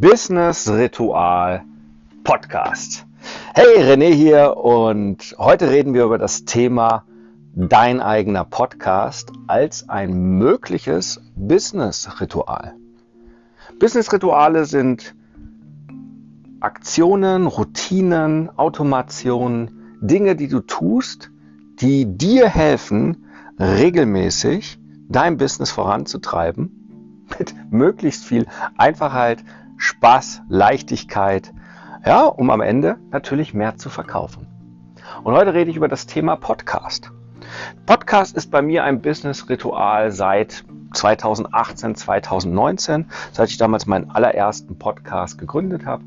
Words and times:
Business 0.00 0.70
Ritual 0.70 1.64
Podcast. 2.22 3.04
Hey, 3.52 3.82
René 3.82 4.14
hier 4.14 4.56
und 4.56 5.34
heute 5.38 5.70
reden 5.70 5.92
wir 5.92 6.04
über 6.04 6.18
das 6.18 6.44
Thema 6.44 7.02
dein 7.56 8.00
eigener 8.00 8.44
Podcast 8.44 9.32
als 9.48 9.88
ein 9.88 10.38
mögliches 10.38 11.20
Business 11.34 12.20
Ritual. 12.20 12.76
Business 13.80 14.12
Rituale 14.12 14.66
sind 14.66 15.16
Aktionen, 16.60 17.48
Routinen, 17.48 18.56
Automationen, 18.56 19.98
Dinge, 20.00 20.36
die 20.36 20.46
du 20.46 20.60
tust, 20.60 21.32
die 21.80 22.06
dir 22.06 22.48
helfen, 22.48 23.26
regelmäßig 23.58 24.78
dein 25.08 25.38
Business 25.38 25.72
voranzutreiben 25.72 27.26
mit 27.36 27.52
möglichst 27.72 28.24
viel 28.24 28.46
Einfachheit, 28.76 29.42
Spaß, 29.78 30.42
Leichtigkeit, 30.48 31.54
ja, 32.04 32.24
um 32.24 32.50
am 32.50 32.60
Ende 32.60 32.96
natürlich 33.10 33.54
mehr 33.54 33.76
zu 33.76 33.88
verkaufen. 33.88 34.46
Und 35.22 35.34
heute 35.34 35.54
rede 35.54 35.70
ich 35.70 35.76
über 35.76 35.88
das 35.88 36.06
Thema 36.06 36.36
Podcast. 36.36 37.10
Podcast 37.86 38.36
ist 38.36 38.50
bei 38.50 38.60
mir 38.60 38.84
ein 38.84 39.00
Business-Ritual 39.00 40.10
seit 40.10 40.64
2018, 40.94 41.94
2019, 41.94 43.06
seit 43.32 43.50
ich 43.50 43.56
damals 43.56 43.86
meinen 43.86 44.10
allerersten 44.10 44.78
Podcast 44.78 45.38
gegründet 45.38 45.86
habe. 45.86 46.04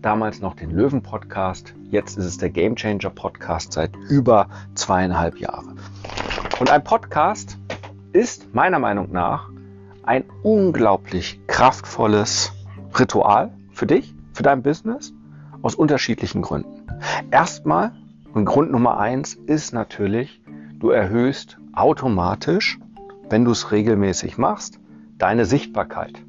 Damals 0.00 0.40
noch 0.40 0.54
den 0.54 0.70
Löwen-Podcast. 0.70 1.74
Jetzt 1.90 2.18
ist 2.18 2.24
es 2.24 2.38
der 2.38 2.50
Game 2.50 2.76
Changer 2.76 3.10
Podcast 3.10 3.72
seit 3.72 3.96
über 4.08 4.48
zweieinhalb 4.74 5.38
Jahren. 5.38 5.78
Und 6.60 6.70
ein 6.70 6.84
Podcast 6.84 7.58
ist 8.12 8.54
meiner 8.54 8.78
Meinung 8.78 9.10
nach 9.10 9.48
ein 10.04 10.24
unglaublich 10.42 11.40
kraftvolles 11.48 12.52
Ritual 12.94 13.52
für 13.72 13.86
dich, 13.86 14.14
für 14.32 14.42
dein 14.42 14.62
Business 14.62 15.12
aus 15.62 15.74
unterschiedlichen 15.74 16.42
Gründen. 16.42 16.86
Erstmal 17.30 17.92
und 18.34 18.44
Grund 18.44 18.70
Nummer 18.70 18.98
eins 18.98 19.34
ist 19.34 19.72
natürlich, 19.72 20.42
du 20.78 20.90
erhöhst 20.90 21.58
automatisch, 21.72 22.78
wenn 23.30 23.44
du 23.44 23.50
es 23.50 23.72
regelmäßig 23.72 24.38
machst, 24.38 24.78
deine 25.18 25.44
Sichtbarkeit. 25.44 26.22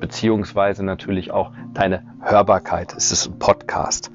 Beziehungsweise 0.00 0.84
natürlich 0.84 1.30
auch 1.30 1.52
deine 1.74 2.02
Hörbarkeit. 2.20 2.94
Es 2.96 3.12
ist 3.12 3.28
ein 3.28 3.38
Podcast. 3.38 4.10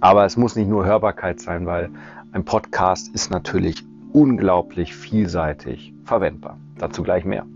Aber 0.00 0.24
es 0.24 0.36
muss 0.36 0.56
nicht 0.56 0.68
nur 0.68 0.84
Hörbarkeit 0.84 1.40
sein, 1.40 1.66
weil 1.66 1.90
ein 2.32 2.44
Podcast 2.44 3.14
ist 3.14 3.30
natürlich 3.30 3.84
unglaublich 4.12 4.94
vielseitig 4.94 5.94
verwendbar. 6.04 6.58
Dazu 6.78 7.02
gleich 7.02 7.24
mehr. 7.24 7.46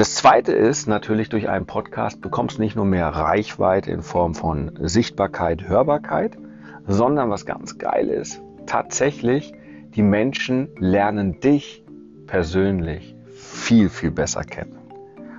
Das 0.00 0.14
zweite 0.14 0.52
ist 0.52 0.86
natürlich 0.86 1.28
durch 1.28 1.50
einen 1.50 1.66
Podcast 1.66 2.22
bekommst 2.22 2.56
du 2.56 2.62
nicht 2.62 2.74
nur 2.74 2.86
mehr 2.86 3.08
Reichweite 3.08 3.90
in 3.90 4.00
Form 4.00 4.34
von 4.34 4.72
Sichtbarkeit, 4.80 5.68
Hörbarkeit, 5.68 6.38
sondern 6.86 7.28
was 7.28 7.44
ganz 7.44 7.76
geil 7.76 8.08
ist, 8.08 8.40
tatsächlich 8.64 9.52
die 9.94 10.00
Menschen 10.00 10.70
lernen 10.78 11.40
dich 11.40 11.84
persönlich 12.26 13.14
viel, 13.28 13.90
viel 13.90 14.10
besser 14.10 14.42
kennen. 14.42 14.78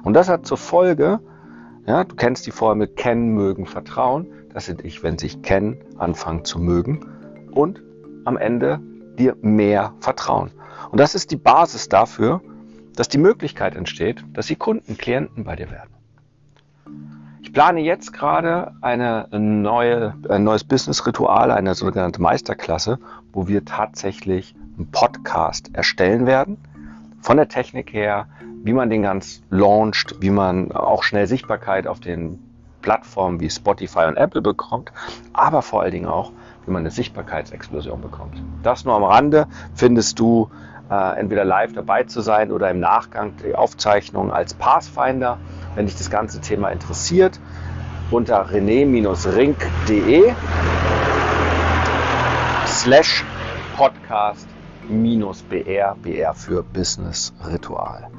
Und 0.03 0.13
das 0.13 0.29
hat 0.29 0.45
zur 0.45 0.57
Folge, 0.57 1.21
ja, 1.87 2.03
du 2.03 2.15
kennst 2.15 2.45
die 2.45 2.51
Formel 2.51 2.85
kennen, 2.85 3.33
mögen, 3.33 3.65
vertrauen, 3.65 4.27
dass 4.53 4.67
sie 4.67 4.75
dich, 4.75 5.01
wenn 5.01 5.17
sich 5.17 5.41
kennen, 5.41 5.83
anfangen 5.97 6.45
zu 6.45 6.59
mögen 6.59 7.09
und 7.49 7.81
am 8.25 8.37
Ende 8.37 8.79
dir 9.17 9.35
mehr 9.41 9.95
vertrauen. 10.01 10.51
Und 10.91 10.99
das 10.99 11.15
ist 11.15 11.31
die 11.31 11.37
Basis 11.37 11.89
dafür, 11.89 12.41
dass 12.95 13.09
die 13.09 13.17
Möglichkeit 13.17 13.75
entsteht, 13.75 14.23
dass 14.33 14.47
sie 14.47 14.55
Kunden, 14.55 14.97
Klienten 14.97 15.43
bei 15.43 15.55
dir 15.55 15.71
werden. 15.71 15.89
Ich 17.41 17.53
plane 17.53 17.81
jetzt 17.81 18.13
gerade 18.13 18.73
eine 18.81 19.27
neue, 19.31 20.13
ein 20.29 20.43
neues 20.43 20.63
Business-Ritual, 20.63 21.51
eine 21.51 21.75
sogenannte 21.75 22.21
Meisterklasse, 22.21 22.99
wo 23.33 23.47
wir 23.47 23.65
tatsächlich 23.65 24.55
einen 24.77 24.89
Podcast 24.91 25.69
erstellen 25.73 26.25
werden. 26.25 26.57
Von 27.21 27.37
der 27.37 27.49
Technik 27.49 27.93
her, 27.93 28.27
wie 28.63 28.73
man 28.73 28.89
den 28.89 29.01
ganz 29.01 29.41
launcht, 29.49 30.15
wie 30.21 30.29
man 30.29 30.71
auch 30.71 31.03
schnell 31.03 31.27
Sichtbarkeit 31.27 31.87
auf 31.87 31.99
den 31.99 32.39
Plattformen 32.81 33.39
wie 33.39 33.49
Spotify 33.49 34.05
und 34.05 34.17
Apple 34.17 34.41
bekommt, 34.41 34.91
aber 35.33 35.61
vor 35.61 35.81
allen 35.81 35.91
Dingen 35.91 36.07
auch, 36.07 36.31
wie 36.65 36.71
man 36.71 36.81
eine 36.81 36.91
Sichtbarkeitsexplosion 36.91 38.01
bekommt. 38.01 38.41
Das 38.63 38.85
nur 38.85 38.95
am 38.95 39.03
Rande 39.03 39.47
findest 39.73 40.19
du 40.19 40.49
äh, 40.91 41.19
entweder 41.19 41.45
live 41.45 41.73
dabei 41.73 42.03
zu 42.03 42.21
sein 42.21 42.51
oder 42.51 42.69
im 42.69 42.79
Nachgang 42.79 43.33
die 43.37 43.55
Aufzeichnung 43.55 44.31
als 44.31 44.53
Pathfinder, 44.53 45.37
wenn 45.75 45.85
dich 45.85 45.95
das 45.95 46.09
ganze 46.09 46.41
Thema 46.41 46.69
interessiert, 46.69 47.39
unter 48.11 48.49
rené-rink.de 48.49 50.33
slash 52.65 53.23
podcast 53.77 54.47
minus 54.89 55.41
BR, 55.43 55.95
BR 56.01 56.33
für 56.33 56.61
Business 56.63 57.33
Ritual. 57.47 58.09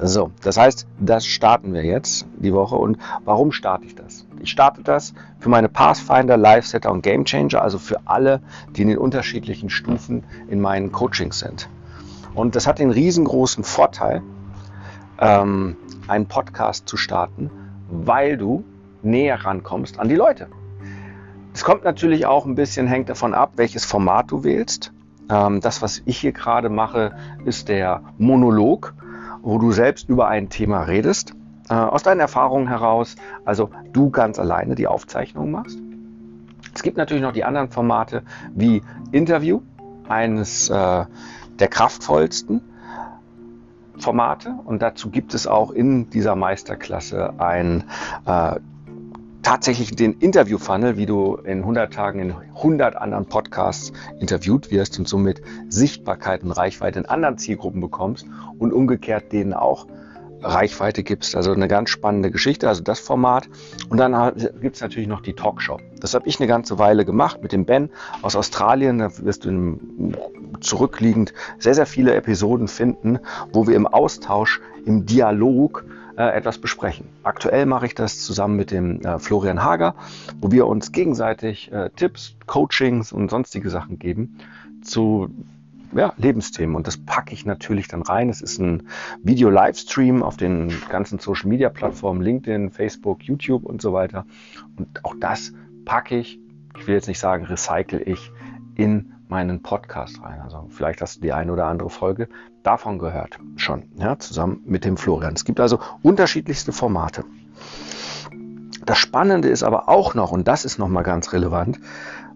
So, 0.00 0.32
das 0.42 0.56
heißt, 0.56 0.86
das 0.98 1.24
starten 1.24 1.72
wir 1.72 1.84
jetzt 1.84 2.26
die 2.38 2.52
Woche. 2.52 2.74
Und 2.74 2.98
warum 3.24 3.52
starte 3.52 3.84
ich 3.84 3.94
das? 3.94 4.26
Ich 4.40 4.50
starte 4.50 4.82
das 4.82 5.14
für 5.38 5.48
meine 5.48 5.68
Pathfinder, 5.68 6.36
Live-Setter 6.36 6.90
und 6.90 7.02
Game 7.02 7.24
Changer, 7.24 7.62
also 7.62 7.78
für 7.78 8.00
alle, 8.06 8.40
die 8.74 8.82
in 8.82 8.88
den 8.88 8.98
unterschiedlichen 8.98 9.70
Stufen 9.70 10.24
in 10.48 10.60
meinen 10.60 10.90
Coachings 10.90 11.38
sind. 11.38 11.68
Und 12.34 12.56
das 12.56 12.66
hat 12.66 12.78
den 12.78 12.90
riesengroßen 12.90 13.64
Vorteil, 13.64 14.22
ähm, 15.18 15.76
einen 16.08 16.26
Podcast 16.26 16.88
zu 16.88 16.96
starten, 16.96 17.50
weil 17.90 18.36
du 18.36 18.64
näher 19.02 19.44
rankommst 19.44 19.98
an 19.98 20.08
die 20.08 20.14
Leute. 20.16 20.48
Es 21.52 21.64
kommt 21.64 21.84
natürlich 21.84 22.26
auch 22.26 22.46
ein 22.46 22.54
bisschen, 22.54 22.86
hängt 22.86 23.08
davon 23.08 23.34
ab, 23.34 23.52
welches 23.56 23.84
Format 23.84 24.30
du 24.30 24.44
wählst. 24.44 24.92
Ähm, 25.28 25.60
das, 25.60 25.82
was 25.82 26.02
ich 26.04 26.18
hier 26.18 26.32
gerade 26.32 26.68
mache, 26.68 27.12
ist 27.44 27.68
der 27.68 28.02
Monolog, 28.18 28.94
wo 29.42 29.58
du 29.58 29.72
selbst 29.72 30.08
über 30.08 30.28
ein 30.28 30.48
Thema 30.48 30.82
redest, 30.82 31.34
äh, 31.68 31.74
aus 31.74 32.02
deinen 32.02 32.20
Erfahrungen 32.20 32.68
heraus, 32.68 33.16
also 33.44 33.70
du 33.92 34.10
ganz 34.10 34.38
alleine 34.38 34.74
die 34.74 34.86
Aufzeichnung 34.86 35.50
machst. 35.50 35.78
Es 36.74 36.82
gibt 36.82 36.96
natürlich 36.96 37.22
noch 37.22 37.32
die 37.32 37.44
anderen 37.44 37.70
Formate 37.70 38.22
wie 38.54 38.82
Interview 39.12 39.60
eines 40.08 40.68
äh, 40.70 41.04
der 41.60 41.68
kraftvollsten 41.68 42.62
Formate 43.98 44.54
und 44.64 44.80
dazu 44.82 45.10
gibt 45.10 45.34
es 45.34 45.46
auch 45.46 45.70
in 45.70 46.10
dieser 46.10 46.34
Meisterklasse 46.34 47.34
ein 47.38 47.84
äh, 48.26 48.56
tatsächlich 49.42 49.94
den 49.94 50.14
Interview-Funnel, 50.14 50.96
wie 50.96 51.06
du 51.06 51.36
in 51.36 51.60
100 51.60 51.92
Tagen 51.92 52.18
in 52.20 52.34
100 52.56 52.96
anderen 52.96 53.26
Podcasts 53.26 53.92
interviewt 54.18 54.70
wirst 54.70 54.98
und 54.98 55.08
somit 55.08 55.40
Sichtbarkeit 55.68 56.42
und 56.42 56.52
Reichweite 56.52 56.98
in 56.98 57.06
anderen 57.06 57.38
Zielgruppen 57.38 57.80
bekommst 57.80 58.26
und 58.58 58.72
umgekehrt 58.72 59.32
denen 59.32 59.54
auch 59.54 59.86
Reichweite 60.42 61.02
gibst. 61.02 61.36
Also 61.36 61.52
eine 61.52 61.68
ganz 61.68 61.90
spannende 61.90 62.30
Geschichte, 62.30 62.68
also 62.68 62.82
das 62.82 63.00
Format. 63.00 63.48
Und 63.88 63.98
dann 63.98 64.32
gibt 64.60 64.76
es 64.76 64.82
natürlich 64.82 65.08
noch 65.08 65.20
die 65.20 65.34
Talkshow. 65.34 65.78
Das 66.00 66.14
habe 66.14 66.26
ich 66.28 66.40
eine 66.40 66.46
ganze 66.46 66.78
Weile 66.78 67.04
gemacht 67.04 67.42
mit 67.42 67.52
dem 67.52 67.64
Ben 67.66 67.90
aus 68.22 68.36
Australien. 68.36 68.98
Da 68.98 69.10
wirst 69.18 69.44
du 69.44 69.78
zurückliegend 70.60 71.32
sehr, 71.58 71.74
sehr 71.74 71.86
viele 71.86 72.14
Episoden 72.14 72.68
finden, 72.68 73.18
wo 73.52 73.66
wir 73.66 73.76
im 73.76 73.86
Austausch, 73.86 74.60
im 74.84 75.06
Dialog 75.06 75.84
äh, 76.16 76.36
etwas 76.36 76.58
besprechen. 76.58 77.06
Aktuell 77.22 77.66
mache 77.66 77.86
ich 77.86 77.94
das 77.94 78.20
zusammen 78.20 78.56
mit 78.56 78.70
dem 78.70 79.00
äh, 79.00 79.18
Florian 79.18 79.62
Hager, 79.62 79.94
wo 80.40 80.50
wir 80.50 80.66
uns 80.66 80.92
gegenseitig 80.92 81.72
äh, 81.72 81.90
Tipps, 81.96 82.36
Coachings 82.46 83.12
und 83.12 83.30
sonstige 83.30 83.70
Sachen 83.70 83.98
geben 83.98 84.38
zu 84.82 85.30
ja, 85.92 86.12
Lebensthemen. 86.16 86.76
Und 86.76 86.86
das 86.86 86.98
packe 86.98 87.32
ich 87.32 87.46
natürlich 87.46 87.88
dann 87.88 88.02
rein. 88.02 88.28
Es 88.28 88.40
ist 88.40 88.58
ein 88.58 88.84
Video-Livestream 89.22 90.22
auf 90.22 90.36
den 90.36 90.72
ganzen 90.88 91.18
Social-Media-Plattformen, 91.18 92.22
LinkedIn, 92.22 92.70
Facebook, 92.70 93.22
YouTube 93.22 93.64
und 93.64 93.82
so 93.82 93.92
weiter. 93.92 94.26
Und 94.76 95.04
auch 95.04 95.14
das 95.18 95.52
packe 95.84 96.16
ich, 96.16 96.38
ich 96.78 96.86
will 96.86 96.94
jetzt 96.94 97.08
nicht 97.08 97.18
sagen, 97.18 97.44
recycle 97.44 98.00
ich 98.00 98.30
in 98.76 99.12
meinen 99.30 99.62
Podcast 99.62 100.20
rein. 100.22 100.40
Also 100.40 100.66
vielleicht 100.68 101.00
hast 101.00 101.16
du 101.16 101.20
die 101.20 101.32
eine 101.32 101.52
oder 101.52 101.66
andere 101.66 101.88
Folge 101.88 102.28
davon 102.62 102.98
gehört 102.98 103.38
schon, 103.56 103.84
ja, 103.96 104.18
zusammen 104.18 104.62
mit 104.66 104.84
dem 104.84 104.96
Florian. 104.96 105.34
Es 105.34 105.44
gibt 105.44 105.60
also 105.60 105.78
unterschiedlichste 106.02 106.72
Formate. 106.72 107.24
Das 108.84 108.98
Spannende 108.98 109.48
ist 109.48 109.62
aber 109.62 109.88
auch 109.88 110.14
noch, 110.14 110.32
und 110.32 110.48
das 110.48 110.64
ist 110.64 110.78
nochmal 110.78 111.04
ganz 111.04 111.32
relevant, 111.32 111.78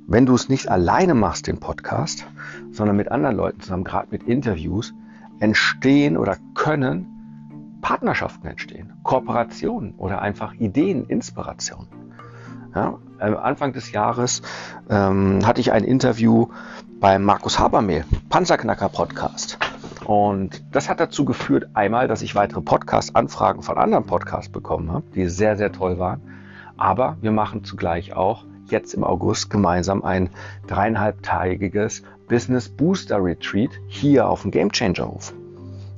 wenn 0.06 0.26
du 0.26 0.35
es 0.35 0.49
nicht 0.49 0.69
alleine 0.69 1.14
machst, 1.14 1.46
den 1.46 1.58
Podcast, 1.58 2.26
sondern 2.70 2.97
mit 2.97 3.11
anderen 3.11 3.37
Leuten 3.37 3.61
zusammen, 3.61 3.85
gerade 3.85 4.08
mit 4.11 4.23
Interviews, 4.25 4.94
entstehen 5.40 6.17
oder 6.17 6.37
können 6.55 7.79
Partnerschaften 7.81 8.47
entstehen, 8.47 8.93
Kooperationen 9.02 9.94
oder 9.97 10.23
einfach 10.23 10.55
Ideen, 10.55 11.06
Inspirationen. 11.06 11.88
Ja, 12.75 12.99
Anfang 13.19 13.73
des 13.73 13.93
Jahres 13.93 14.43
ähm, 14.91 15.47
hatte 15.47 15.61
ich 15.61 15.73
ein 15.73 15.85
Interview 15.85 16.49
bei 17.00 17.19
Markus 17.19 17.59
Habermehl, 17.59 18.05
Panzerknacker 18.29 18.88
Podcast. 18.88 19.59
Und 20.05 20.62
das 20.73 20.88
hat 20.88 21.00
dazu 21.00 21.25
geführt, 21.25 21.69
einmal, 21.75 22.09
dass 22.09 22.21
ich 22.21 22.35
weitere 22.35 22.61
Podcast-Anfragen 22.61 23.62
von 23.62 23.79
anderen 23.79 24.05
Podcasts 24.05 24.50
bekommen 24.50 24.93
habe, 24.93 25.05
die 25.15 25.29
sehr, 25.29 25.56
sehr 25.56 25.73
toll 25.73 25.99
waren. 25.99 26.21
Aber 26.76 27.17
wir 27.21 27.31
machen 27.31 27.65
zugleich 27.65 28.15
auch 28.15 28.44
jetzt 28.67 28.94
im 28.94 29.05
August 29.05 29.50
gemeinsam 29.50 30.03
ein 30.03 30.31
dreieinhalbtägiges 30.67 32.03
Business 32.29 32.69
Booster 32.69 33.23
Retreat 33.23 33.71
hier 33.87 34.29
auf 34.29 34.43
dem 34.43 34.50
Game 34.50 34.73
Changer 34.73 35.06
Hof. 35.09 35.32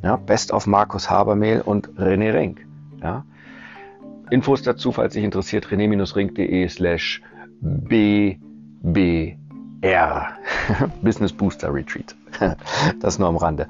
Ja, 0.02 0.16
Best 0.16 0.52
of 0.52 0.66
Markus 0.66 1.08
Habermehl 1.08 1.62
und 1.62 1.88
René 1.98 2.34
Rink. 2.34 2.66
Ja. 3.02 3.24
Infos 4.30 4.62
dazu, 4.62 4.92
falls 4.92 5.14
dich 5.14 5.24
interessiert, 5.24 5.66
rené-rink.de 5.66 6.68
slash 6.68 7.22
bbr. 7.60 9.36
Business 11.02 11.32
Booster 11.32 11.72
Retreat. 11.72 12.16
das 13.00 13.18
nur 13.18 13.28
am 13.28 13.36
Rande. 13.36 13.68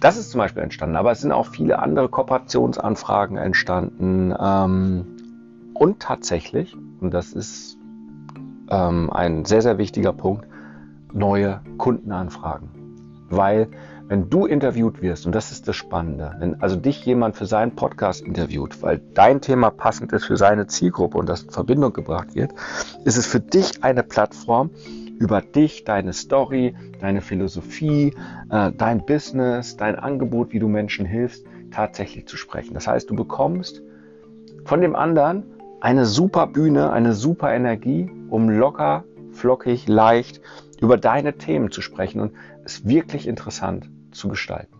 Das 0.00 0.16
ist 0.16 0.30
zum 0.30 0.38
Beispiel 0.38 0.62
entstanden, 0.62 0.96
aber 0.96 1.10
es 1.10 1.20
sind 1.20 1.32
auch 1.32 1.46
viele 1.46 1.80
andere 1.80 2.08
Kooperationsanfragen 2.08 3.36
entstanden. 3.36 4.32
Ähm, 4.38 5.06
und 5.74 6.00
tatsächlich, 6.00 6.76
und 7.00 7.12
das 7.12 7.32
ist 7.32 7.78
ähm, 8.70 9.10
ein 9.10 9.44
sehr, 9.44 9.62
sehr 9.62 9.78
wichtiger 9.78 10.12
Punkt, 10.12 10.46
neue 11.12 11.60
Kundenanfragen. 11.78 12.68
Weil 13.30 13.68
wenn 14.08 14.30
du 14.30 14.46
interviewt 14.46 15.02
wirst, 15.02 15.26
und 15.26 15.34
das 15.34 15.52
ist 15.52 15.68
das 15.68 15.76
Spannende, 15.76 16.34
wenn 16.38 16.60
also 16.62 16.76
dich 16.76 17.04
jemand 17.04 17.36
für 17.36 17.44
seinen 17.44 17.76
Podcast 17.76 18.22
interviewt, 18.22 18.82
weil 18.82 19.00
dein 19.12 19.42
Thema 19.42 19.70
passend 19.70 20.12
ist 20.12 20.24
für 20.24 20.38
seine 20.38 20.66
Zielgruppe 20.66 21.18
und 21.18 21.28
das 21.28 21.42
in 21.42 21.50
Verbindung 21.50 21.92
gebracht 21.92 22.34
wird, 22.34 22.52
ist 23.04 23.18
es 23.18 23.26
für 23.26 23.40
dich 23.40 23.84
eine 23.84 24.02
Plattform, 24.02 24.70
über 25.18 25.42
dich, 25.42 25.84
deine 25.84 26.12
Story, 26.12 26.74
deine 27.00 27.20
Philosophie, 27.20 28.14
äh, 28.50 28.72
dein 28.72 29.04
Business, 29.04 29.76
dein 29.76 29.96
Angebot, 29.96 30.52
wie 30.52 30.60
du 30.60 30.68
Menschen 30.68 31.04
hilfst, 31.04 31.44
tatsächlich 31.70 32.26
zu 32.26 32.36
sprechen. 32.36 32.74
Das 32.74 32.86
heißt, 32.86 33.10
du 33.10 33.16
bekommst 33.16 33.82
von 34.64 34.80
dem 34.80 34.94
anderen 34.94 35.44
eine 35.80 36.06
super 36.06 36.46
Bühne, 36.46 36.92
eine 36.92 37.12
super 37.14 37.52
Energie, 37.52 38.10
um 38.30 38.48
locker, 38.48 39.04
flockig, 39.32 39.88
leicht 39.88 40.40
über 40.80 40.96
deine 40.96 41.36
Themen 41.36 41.72
zu 41.72 41.82
sprechen 41.82 42.20
und 42.20 42.32
es 42.64 42.86
wirklich 42.86 43.26
interessant 43.26 43.90
zu 44.10 44.28
gestalten. 44.28 44.74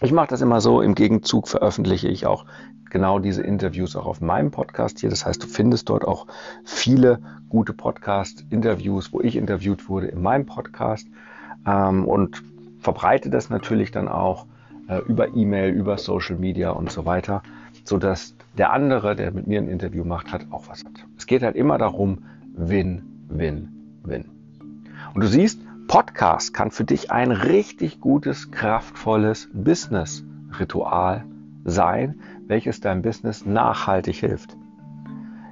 Ich 0.00 0.12
mache 0.12 0.28
das 0.28 0.40
immer 0.40 0.60
so, 0.60 0.82
im 0.82 0.94
Gegenzug 0.94 1.48
veröffentliche 1.48 2.08
ich 2.08 2.26
auch 2.26 2.44
genau 2.90 3.18
diese 3.18 3.42
Interviews 3.42 3.96
auch 3.96 4.06
auf 4.06 4.20
meinem 4.20 4.50
Podcast 4.50 5.00
hier. 5.00 5.10
Das 5.10 5.24
heißt, 5.24 5.42
du 5.42 5.46
findest 5.46 5.88
dort 5.88 6.04
auch 6.04 6.26
viele 6.64 7.20
gute 7.48 7.72
Podcast-Interviews, 7.72 9.12
wo 9.12 9.20
ich 9.20 9.36
interviewt 9.36 9.88
wurde 9.88 10.08
in 10.08 10.22
meinem 10.22 10.46
Podcast 10.46 11.08
ähm, 11.66 12.06
und 12.06 12.42
verbreite 12.80 13.30
das 13.30 13.50
natürlich 13.50 13.90
dann 13.90 14.08
auch 14.08 14.46
äh, 14.88 14.98
über 15.08 15.34
E-Mail, 15.34 15.72
über 15.72 15.98
Social 15.98 16.36
Media 16.36 16.70
und 16.70 16.90
so 16.90 17.04
weiter, 17.04 17.42
sodass 17.84 18.34
der 18.56 18.72
andere, 18.72 19.16
der 19.16 19.32
mit 19.32 19.46
mir 19.46 19.60
ein 19.60 19.68
Interview 19.68 20.04
macht, 20.04 20.32
hat 20.32 20.46
auch 20.50 20.68
was 20.68 20.84
hat. 20.84 20.92
Es 21.16 21.26
geht 21.26 21.42
halt 21.42 21.56
immer 21.56 21.78
darum, 21.78 22.24
Win, 22.54 23.02
Win, 23.28 23.68
Win. 24.04 24.26
Und 25.14 25.22
du 25.22 25.26
siehst, 25.26 25.60
Podcast 25.94 26.52
kann 26.52 26.72
für 26.72 26.82
dich 26.82 27.12
ein 27.12 27.30
richtig 27.30 28.00
gutes, 28.00 28.50
kraftvolles 28.50 29.48
Business-Ritual 29.52 31.24
sein, 31.64 32.20
welches 32.48 32.80
deinem 32.80 33.00
Business 33.00 33.46
nachhaltig 33.46 34.16
hilft. 34.16 34.56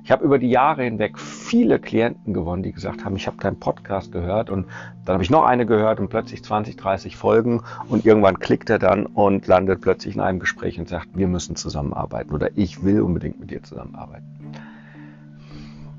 Ich 0.02 0.10
habe 0.10 0.24
über 0.24 0.40
die 0.40 0.50
Jahre 0.50 0.82
hinweg 0.82 1.16
viele 1.20 1.78
Klienten 1.78 2.34
gewonnen, 2.34 2.64
die 2.64 2.72
gesagt 2.72 3.04
haben, 3.04 3.14
ich 3.14 3.28
habe 3.28 3.36
deinen 3.36 3.60
Podcast 3.60 4.10
gehört 4.10 4.50
und 4.50 4.66
dann 5.04 5.12
habe 5.14 5.22
ich 5.22 5.30
noch 5.30 5.44
eine 5.44 5.64
gehört 5.64 6.00
und 6.00 6.08
plötzlich 6.08 6.42
20, 6.42 6.76
30 6.76 7.16
Folgen 7.16 7.62
und 7.88 8.04
irgendwann 8.04 8.40
klickt 8.40 8.68
er 8.68 8.80
dann 8.80 9.06
und 9.06 9.46
landet 9.46 9.80
plötzlich 9.80 10.16
in 10.16 10.20
einem 10.20 10.40
Gespräch 10.40 10.76
und 10.76 10.88
sagt, 10.88 11.10
wir 11.14 11.28
müssen 11.28 11.54
zusammenarbeiten 11.54 12.34
oder 12.34 12.48
ich 12.56 12.82
will 12.82 13.02
unbedingt 13.02 13.38
mit 13.38 13.52
dir 13.52 13.62
zusammenarbeiten. 13.62 14.26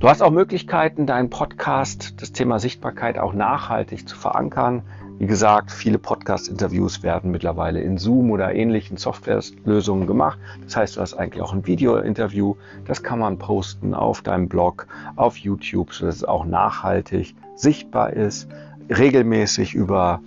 Du 0.04 0.10
hast 0.10 0.22
auch 0.22 0.32
Möglichkeiten, 0.32 1.06
deinen 1.06 1.30
Podcast, 1.30 2.22
das 2.22 2.34
Thema 2.34 2.60
Sichtbarkeit 2.60 3.18
auch 3.18 3.32
nachhaltig 3.32 4.06
zu 4.06 4.18
verankern. 4.18 4.82
Wie 5.18 5.28
gesagt, 5.28 5.72
viele 5.72 5.98
Podcast-Interviews 5.98 7.04
werden 7.04 7.32
mittlerweile 7.32 7.80
in 7.80 7.98
Zoom 7.98 8.30
oder 8.32 8.54
ähnlichen 8.54 8.98
Softwarelösungen 8.98 10.06
gemacht. 10.06 10.38
Das 10.66 10.76
heißt, 10.76 10.98
du 10.98 11.00
hast 11.00 11.14
eigentlich 11.14 11.42
auch 11.42 11.54
ein 11.54 11.66
Video-Interview. 11.66 12.56
Das 12.84 13.02
kann 13.02 13.20
man 13.20 13.40
posten 13.40 13.94
auf 13.94 14.22
deinem 14.22 14.50
Blog, 14.50 14.88
auf 15.16 15.38
YouTube, 15.38 15.94
sodass 15.94 16.18
es 16.18 16.26
auch 16.26 16.44
nachhaltig 16.44 17.34
sichtbar 17.56 18.12
ist, 18.12 18.50
regelmäßig 18.90 19.74
über 19.74 20.20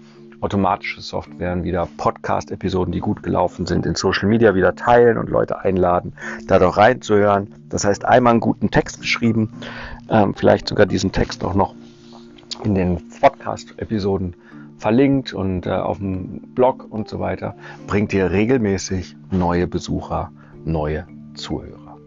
automatische 0.46 1.00
Softwaren 1.00 1.64
wieder 1.64 1.88
Podcast-Episoden, 1.96 2.92
die 2.92 3.00
gut 3.00 3.24
gelaufen 3.24 3.66
sind, 3.66 3.84
in 3.84 3.96
Social 3.96 4.28
Media 4.28 4.54
wieder 4.54 4.76
teilen 4.76 5.18
und 5.18 5.28
Leute 5.28 5.58
einladen, 5.58 6.12
da 6.46 6.60
doch 6.60 6.76
reinzuhören. 6.76 7.52
Das 7.68 7.84
heißt, 7.84 8.04
einmal 8.04 8.30
einen 8.30 8.40
guten 8.40 8.70
Text 8.70 9.00
geschrieben, 9.00 9.50
ähm, 10.08 10.34
vielleicht 10.34 10.68
sogar 10.68 10.86
diesen 10.86 11.10
Text 11.10 11.42
auch 11.42 11.54
noch 11.54 11.74
in 12.62 12.76
den 12.76 13.02
Podcast-Episoden 13.20 14.36
verlinkt 14.78 15.32
und 15.34 15.66
äh, 15.66 15.70
auf 15.70 15.98
dem 15.98 16.42
Blog 16.54 16.86
und 16.88 17.08
so 17.08 17.18
weiter, 17.18 17.56
bringt 17.88 18.12
dir 18.12 18.30
regelmäßig 18.30 19.16
neue 19.32 19.66
Besucher, 19.66 20.30
neue 20.64 21.08
Zuhörer. 21.34 21.98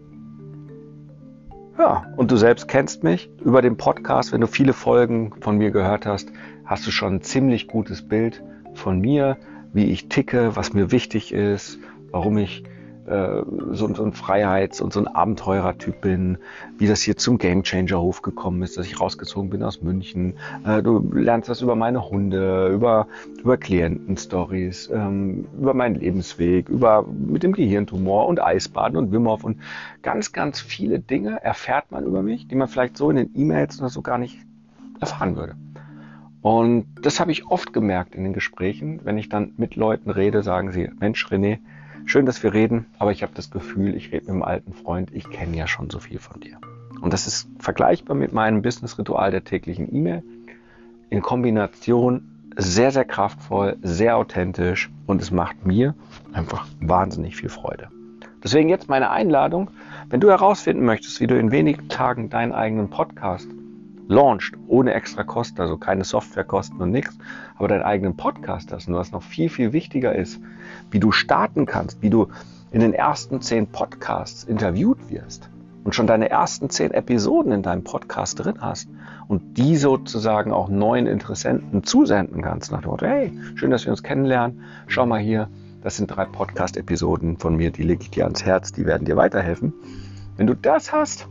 Ja, 1.78 2.06
und 2.16 2.32
du 2.32 2.38
selbst 2.38 2.70
kennst 2.70 3.04
mich 3.04 3.30
über 3.44 3.62
den 3.62 3.76
Podcast. 3.76 4.32
Wenn 4.32 4.40
du 4.40 4.48
viele 4.48 4.72
Folgen 4.72 5.34
von 5.42 5.58
mir 5.58 5.72
gehört 5.72 6.06
hast, 6.06 6.32
hast 6.70 6.86
du 6.86 6.92
schon 6.92 7.16
ein 7.16 7.22
ziemlich 7.22 7.68
gutes 7.68 8.08
Bild 8.08 8.44
von 8.76 9.02
mir, 9.02 9.38
wie 9.74 9.86
ich 9.86 10.08
ticke, 10.08 10.56
was 10.56 10.72
mir 10.72 10.92
wichtig 10.92 11.34
ist, 11.34 11.80
warum 12.12 12.38
ich 12.38 12.64
äh, 13.08 13.42
so, 13.72 13.92
so 13.92 14.04
ein 14.04 14.14
Freiheits- 14.14 14.80
und 14.80 14.94
so 14.94 15.00
ein 15.00 15.08
Abenteurertyp 15.08 16.00
bin, 16.00 16.38
wie 16.78 16.86
das 16.86 17.02
hier 17.02 17.18
zum 17.18 17.40
Gamechanger 17.40 18.00
Hof 18.00 18.22
gekommen 18.22 18.62
ist, 18.62 18.78
dass 18.78 18.86
ich 18.86 19.02
rausgezogen 19.02 19.50
bin 19.50 19.64
aus 19.64 19.82
München. 19.82 20.36
Äh, 20.64 20.84
du 20.84 21.00
lernst 21.12 21.50
was 21.50 21.62
über 21.62 21.76
meine 21.76 22.08
Hunde, 22.08 22.68
über, 22.68 23.08
über 23.40 23.58
Klientenstories, 23.58 24.92
ähm, 24.94 25.48
über 25.60 25.74
meinen 25.74 25.96
Lebensweg, 25.96 26.70
über 26.70 27.04
mit 27.04 27.42
dem 27.42 27.54
Gehirntumor 27.54 28.28
und 28.28 28.40
Eisbaden 28.40 28.96
und 28.96 29.12
Wim 29.12 29.26
und 29.26 29.58
ganz, 30.04 30.34
ganz 30.34 30.62
viele 30.62 31.00
Dinge 31.00 31.44
erfährt 31.44 31.92
man 31.92 32.04
über 32.04 32.22
mich, 32.22 32.48
die 32.48 32.56
man 32.56 32.68
vielleicht 32.68 32.96
so 32.96 33.10
in 33.10 33.16
den 33.16 33.32
E-Mails 33.34 33.80
oder 33.80 33.90
so 33.90 34.04
gar 34.04 34.20
nicht 34.20 34.38
erfahren 35.00 35.36
würde. 35.36 35.56
Und 36.42 36.86
das 37.02 37.20
habe 37.20 37.32
ich 37.32 37.48
oft 37.48 37.74
gemerkt 37.74 38.16
in 38.16 38.24
den 38.24 38.34
Gesprächen, 38.34 39.02
wenn 39.04 39.18
ich 39.18 39.30
dann 39.30 39.54
mit 39.58 39.76
Leuten 39.76 40.10
rede, 40.10 40.42
sagen 40.42 40.72
sie, 40.72 40.90
Mensch, 41.00 41.26
René, 41.28 41.60
Schön, 42.10 42.26
dass 42.26 42.42
wir 42.42 42.54
reden, 42.54 42.88
aber 42.98 43.12
ich 43.12 43.22
habe 43.22 43.34
das 43.36 43.52
Gefühl, 43.52 43.94
ich 43.94 44.08
rede 44.08 44.26
mit 44.26 44.30
einem 44.30 44.42
alten 44.42 44.74
Freund, 44.74 45.12
ich 45.14 45.30
kenne 45.30 45.56
ja 45.56 45.68
schon 45.68 45.92
so 45.92 46.00
viel 46.00 46.18
von 46.18 46.40
dir. 46.40 46.58
Und 47.02 47.14
das 47.14 47.28
ist 47.28 47.48
vergleichbar 47.60 48.16
mit 48.16 48.34
meinem 48.34 48.64
Business-Ritual 48.64 49.30
der 49.30 49.44
täglichen 49.44 49.94
E-Mail. 49.94 50.24
In 51.12 51.22
Kombination 51.22 52.24
sehr, 52.58 52.90
sehr 52.90 53.06
kraftvoll, 53.06 53.78
sehr 53.84 54.18
authentisch 54.18 54.90
und 55.06 55.22
es 55.22 55.30
macht 55.30 55.68
mir 55.68 55.94
einfach 56.34 56.66
wahnsinnig 56.82 57.36
viel 57.36 57.50
Freude. 57.50 57.90
Deswegen 58.44 58.70
jetzt 58.70 58.90
meine 58.90 59.12
Einladung, 59.12 59.70
wenn 60.10 60.20
du 60.20 60.30
herausfinden 60.30 60.86
möchtest, 60.86 61.20
wie 61.20 61.28
du 61.28 61.38
in 61.38 61.52
wenigen 61.52 61.90
Tagen 61.90 62.32
deinen 62.32 62.54
eigenen 62.54 62.90
Podcast 62.90 63.48
launcht, 64.10 64.56
ohne 64.68 64.94
extra 64.94 65.24
Kosten, 65.24 65.62
also 65.62 65.78
keine 65.78 66.04
Softwarekosten 66.04 66.82
und 66.82 66.92
nichts, 66.92 67.18
aber 67.58 67.68
deinen 67.68 67.84
eigenen 67.84 68.18
Podcast 68.18 68.74
hast 68.74 68.88
und 68.88 68.96
was 68.96 69.12
noch 69.12 69.22
viel, 69.22 69.50
viel 69.50 69.72
wichtiger 69.72 70.16
ist, 70.16 70.42
wie 70.90 71.00
du 71.00 71.12
starten 71.12 71.68
kannst, 71.68 72.02
wie 72.02 72.10
du 72.10 72.28
in 72.72 72.82
den 72.82 72.94
ersten 72.94 73.40
zehn 73.40 73.68
Podcasts 73.68 74.44
interviewt 74.44 75.12
wirst 75.12 75.50
und 75.84 75.94
schon 75.94 76.08
deine 76.08 76.30
ersten 76.30 76.72
zehn 76.72 76.92
Episoden 76.92 77.52
in 77.52 77.62
deinem 77.62 77.84
Podcast 77.84 78.44
drin 78.44 78.56
hast 78.60 78.90
und 79.28 79.58
die 79.58 79.78
sozusagen 79.78 80.52
auch 80.52 80.70
neuen 80.70 81.06
Interessenten 81.06 81.84
zusenden 81.84 82.42
kannst 82.42 82.72
nach 82.72 82.82
dem 82.82 82.90
Motto, 82.90 83.06
hey, 83.06 83.32
schön, 83.56 83.70
dass 83.70 83.86
wir 83.86 83.92
uns 83.92 84.02
kennenlernen, 84.02 84.64
schau 84.88 85.06
mal 85.06 85.20
hier, 85.20 85.50
das 85.84 85.98
sind 85.98 86.08
drei 86.08 86.26
Podcast-Episoden 86.26 87.38
von 87.38 87.56
mir, 87.56 87.70
die 87.70 87.84
lege 87.84 88.02
ich 88.02 88.10
dir 88.10 88.24
ans 88.24 88.44
Herz, 88.44 88.72
die 88.72 88.88
werden 88.88 89.06
dir 89.06 89.18
weiterhelfen. 89.18 89.72
Wenn 90.36 90.48
du 90.48 90.56
das 90.56 90.92
hast, 90.92 91.28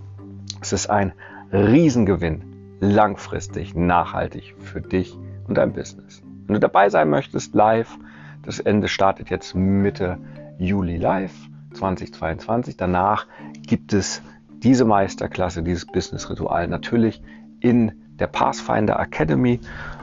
ist 0.63 0.73
es 0.73 0.87
ein 0.87 1.13
Riesengewinn 1.53 2.48
langfristig, 2.81 3.75
nachhaltig 3.75 4.55
für 4.59 4.81
dich 4.81 5.17
und 5.47 5.57
dein 5.57 5.73
Business. 5.73 6.23
Wenn 6.47 6.55
du 6.55 6.61
dabei 6.61 6.89
sein 6.91 7.11
möchtest, 7.11 7.55
live, 7.55 7.99
das 8.43 8.61
Ende 8.61 8.89
startet 8.89 9.31
jetzt 9.31 9.55
Mitte 9.55 10.19
Juli 10.59 10.97
live 10.97 11.35
2022. 11.75 12.77
Danach 12.77 13.27
gibt 13.67 13.93
es 13.93 14.23
diese 14.63 14.85
Meisterklasse, 14.85 15.63
dieses 15.63 15.87
Business-Ritual 15.87 16.69
natürlich 16.69 17.23
in 17.61 17.93
der 18.19 18.27
Pathfinder 18.27 18.99
Academy, 18.99 19.61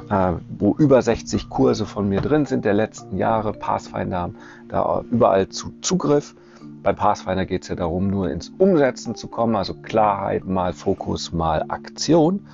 äh, 0.10 0.34
wo 0.58 0.76
über 0.76 1.02
60 1.02 1.50
Kurse 1.50 1.86
von 1.86 2.08
mir 2.08 2.22
drin 2.22 2.46
sind 2.46 2.66
der 2.66 2.74
letzten 2.74 3.18
Jahre. 3.18 3.54
Pathfinder 3.54 4.20
haben 4.20 4.36
da 4.68 5.04
überall 5.12 5.50
zu 5.50 5.74
Zugriff. 5.82 6.36
Bei 6.84 6.94
Pathfinder 6.94 7.46
geht 7.46 7.64
es 7.64 7.70
ja 7.70 7.76
darum, 7.76 8.10
nur 8.10 8.30
ins 8.30 8.50
Umsetzen 8.50 9.16
zu 9.16 9.28
kommen, 9.28 9.56
also 9.56 9.74
Klarheit 9.74 10.46
mal 10.46 10.74
Fokus 10.74 11.32
mal 11.32 11.66
Aktion. 11.68 12.48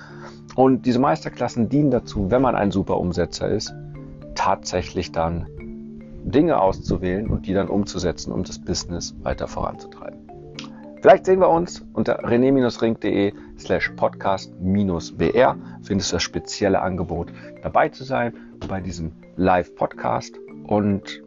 Und 0.54 0.86
diese 0.86 0.98
Meisterklassen 0.98 1.68
dienen 1.68 1.90
dazu, 1.90 2.30
wenn 2.30 2.42
man 2.42 2.54
ein 2.54 2.70
super 2.70 2.98
Umsetzer 2.98 3.48
ist, 3.48 3.74
tatsächlich 4.34 5.12
dann 5.12 5.46
Dinge 6.24 6.60
auszuwählen 6.60 7.28
und 7.28 7.46
die 7.46 7.54
dann 7.54 7.68
umzusetzen, 7.68 8.32
um 8.32 8.44
das 8.44 8.58
Business 8.58 9.14
weiter 9.22 9.48
voranzutreiben. 9.48 10.18
Vielleicht 11.02 11.26
sehen 11.26 11.40
wir 11.40 11.48
uns 11.48 11.84
unter 11.94 12.24
rené-ring.de 12.24 13.32
slash 13.58 13.90
podcast-br. 13.96 15.56
Findest 15.82 16.12
du 16.12 16.16
das 16.16 16.22
spezielle 16.22 16.80
Angebot 16.80 17.32
dabei 17.62 17.88
zu 17.88 18.04
sein 18.04 18.34
bei 18.68 18.80
diesem 18.80 19.12
Live-Podcast. 19.36 20.38
Und 20.64 21.22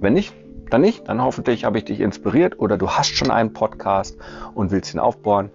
wenn 0.00 0.12
nicht, 0.12 0.32
dann 0.70 0.80
nicht. 0.80 1.08
Dann 1.08 1.22
hoffentlich 1.22 1.64
habe 1.64 1.78
ich 1.78 1.84
dich 1.84 2.00
inspiriert 2.00 2.58
oder 2.58 2.76
du 2.78 2.90
hast 2.90 3.16
schon 3.16 3.30
einen 3.30 3.52
Podcast 3.52 4.18
und 4.54 4.70
willst 4.70 4.94
ihn 4.94 5.00
aufbauen, 5.00 5.50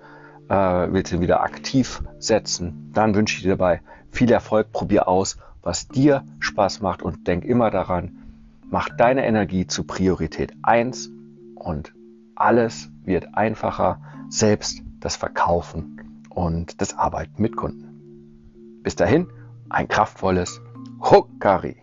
äh, 0.50 0.55
willst 0.55 1.12
ihn 1.12 1.22
wieder 1.22 1.41
aktiv 1.41 2.01
setzen. 2.20 2.91
Dann 2.93 3.15
wünsche 3.15 3.38
ich 3.38 3.43
dir 3.43 3.50
dabei 3.50 3.82
viel 4.12 4.32
Erfolg. 4.32 4.72
Probier 4.72 5.08
aus, 5.08 5.38
was 5.62 5.88
dir 5.88 6.24
Spaß 6.39 6.82
macht 6.82 7.01
und 7.01 7.27
denk 7.27 7.46
immer 7.46 7.72
daran, 7.72 8.24
mach 8.70 8.89
deine 8.89 9.25
Energie 9.25 9.67
zu 9.67 9.84
Priorität 9.84 10.53
1 10.63 11.12
und 11.55 11.93
alles 12.36 12.89
wird 13.03 13.36
einfacher, 13.36 14.01
selbst 14.29 14.82
das 15.00 15.15
Verkaufen 15.15 16.24
und 16.29 16.82
das 16.82 16.98
Arbeiten 16.98 17.41
mit 17.41 17.55
Kunden. 17.55 18.79
Bis 18.82 18.96
dahin, 18.96 19.27
ein 19.70 19.88
kraftvolles 19.88 20.62
Hokari. 21.01 21.83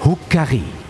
Huckari. 0.00 0.83